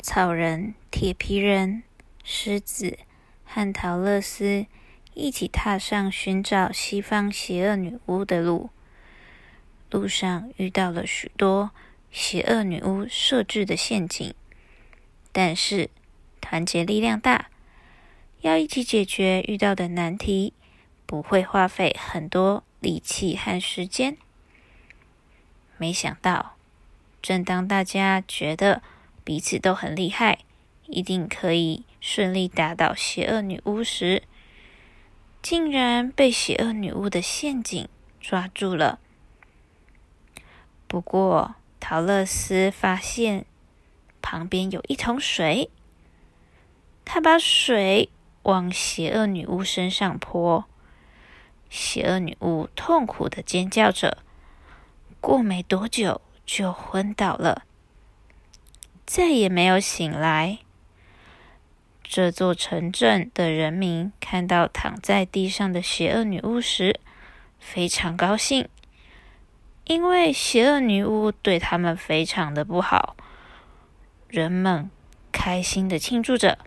[0.00, 1.82] 草人、铁皮人、
[2.24, 2.98] 狮子
[3.44, 4.66] 和陶乐斯
[5.14, 8.70] 一起踏上寻找西方邪恶女巫的路。
[9.90, 11.72] 路上遇到了许多
[12.10, 14.34] 邪恶女巫设置的陷阱，
[15.32, 15.90] 但是
[16.40, 17.50] 团结力量大，
[18.40, 20.54] 要一起解决遇到的难题，
[21.06, 24.16] 不会花费很多力气和时间。
[25.76, 26.56] 没想到，
[27.20, 28.82] 正当大家觉得
[29.24, 30.40] 彼此都很厉害，
[30.86, 34.22] 一定可以顺利打倒邪恶女巫时，
[35.42, 37.88] 竟然被邪恶女巫的陷阱
[38.20, 38.98] 抓住了。
[40.86, 43.46] 不过，陶乐斯发现
[44.20, 45.70] 旁边有一桶水，
[47.04, 48.08] 他把水
[48.42, 50.64] 往邪恶女巫身上泼，
[51.68, 54.18] 邪恶女巫痛苦的尖叫着，
[55.20, 57.64] 过没多久就昏倒了，
[59.12, 60.58] 再也没有醒来。
[62.00, 67.00] 这座城镇的人民看到躺在地上的邪恶女巫时，
[67.58, 68.68] 非常高兴。
[69.86, 73.16] 因为邪恶女巫对他们非常的不好，
[74.28, 74.88] 人们
[75.32, 76.58] 开心的庆祝着。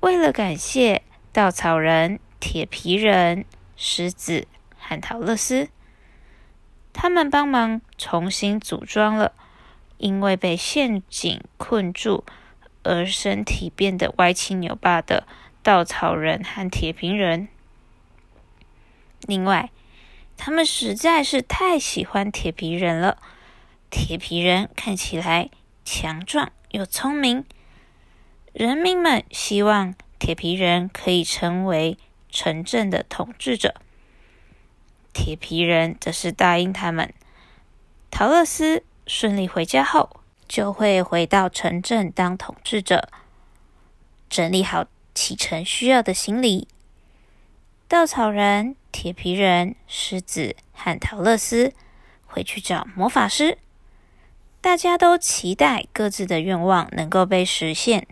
[0.00, 3.44] 为了感谢稻草人、铁皮人、
[3.76, 4.46] 狮子
[4.78, 5.68] 和陶乐斯，
[6.94, 9.34] 他们帮忙重新组装了
[10.04, 12.26] 因为被陷阱困住
[12.82, 15.26] 而身体变得歪七扭八的
[15.62, 17.48] 稻草人和铁皮人。
[19.22, 19.70] 另外，
[20.36, 23.16] 他们实在是太喜欢铁皮人了。
[23.88, 25.48] 铁皮人看起来
[25.86, 27.46] 强壮又聪明，
[28.52, 31.96] 人民们希望铁皮人可以成为
[32.28, 33.76] 城镇的统治者。
[35.14, 37.14] 铁皮人则是答应他们，
[38.10, 43.08] 陶乐斯顺利回家后，就会回到城镇当统治者，
[44.28, 46.68] 整理好启程需要的行李。
[47.88, 48.76] 稻草人。
[48.96, 51.72] 铁皮人、狮子和桃乐丝
[52.26, 53.58] 回去找魔法师，
[54.60, 58.06] 大家都期待各自的愿望能够被实现。